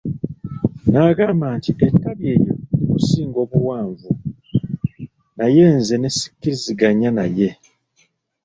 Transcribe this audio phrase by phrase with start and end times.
[0.91, 4.09] N'agamba nti ettabi eryo likusinga obuwanvu,
[5.37, 7.49] naye nze ne sikkiriziganya naye.